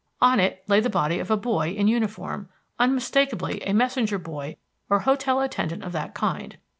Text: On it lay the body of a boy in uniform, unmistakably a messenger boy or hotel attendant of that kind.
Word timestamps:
On 0.19 0.39
it 0.39 0.63
lay 0.67 0.79
the 0.79 0.89
body 0.89 1.19
of 1.19 1.29
a 1.29 1.37
boy 1.37 1.73
in 1.73 1.87
uniform, 1.87 2.49
unmistakably 2.79 3.61
a 3.61 3.71
messenger 3.71 4.17
boy 4.17 4.57
or 4.89 5.01
hotel 5.01 5.39
attendant 5.41 5.83
of 5.83 5.91
that 5.91 6.15
kind. 6.15 6.57